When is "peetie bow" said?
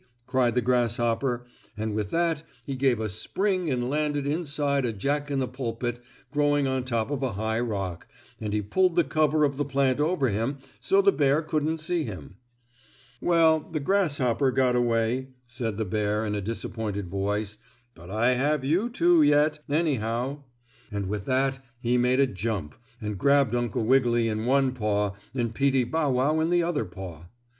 25.53-26.09